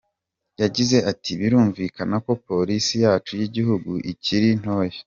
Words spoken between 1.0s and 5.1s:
ati,"Birumvikana ko Polisi yacu y’igihugu ikiri ntoya.